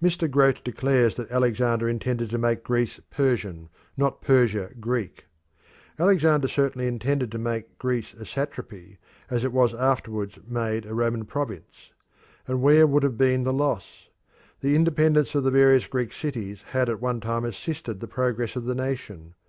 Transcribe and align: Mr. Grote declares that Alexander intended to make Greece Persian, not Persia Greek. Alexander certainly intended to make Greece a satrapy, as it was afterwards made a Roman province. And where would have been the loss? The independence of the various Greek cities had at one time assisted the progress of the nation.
Mr. 0.00 0.30
Grote 0.30 0.62
declares 0.62 1.16
that 1.16 1.28
Alexander 1.32 1.88
intended 1.88 2.30
to 2.30 2.38
make 2.38 2.62
Greece 2.62 3.00
Persian, 3.10 3.68
not 3.96 4.22
Persia 4.22 4.70
Greek. 4.78 5.24
Alexander 5.98 6.46
certainly 6.46 6.86
intended 6.86 7.32
to 7.32 7.38
make 7.38 7.76
Greece 7.76 8.14
a 8.14 8.24
satrapy, 8.24 8.98
as 9.28 9.42
it 9.42 9.50
was 9.52 9.74
afterwards 9.74 10.38
made 10.46 10.86
a 10.86 10.94
Roman 10.94 11.24
province. 11.24 11.90
And 12.46 12.62
where 12.62 12.86
would 12.86 13.02
have 13.02 13.18
been 13.18 13.42
the 13.42 13.52
loss? 13.52 14.10
The 14.60 14.76
independence 14.76 15.34
of 15.34 15.42
the 15.42 15.50
various 15.50 15.88
Greek 15.88 16.12
cities 16.12 16.62
had 16.68 16.88
at 16.88 17.00
one 17.00 17.20
time 17.20 17.44
assisted 17.44 17.98
the 17.98 18.06
progress 18.06 18.54
of 18.54 18.66
the 18.66 18.76
nation. 18.76 19.34